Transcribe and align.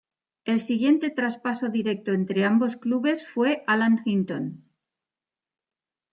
El 0.45 0.59
siguiente 0.59 1.11
traspaso 1.11 1.69
directo 1.69 2.11
entre 2.11 2.43
ambos 2.43 2.75
clubes 2.75 3.27
fue 3.27 3.63
Alan 3.67 4.01
Hinton. 4.03 4.65